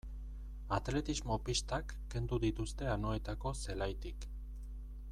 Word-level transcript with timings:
Atletismo-pistak 0.77 1.93
kendu 2.15 2.41
dituzte 2.47 2.91
Anoetako 2.97 3.55
zelaitik. 3.67 4.31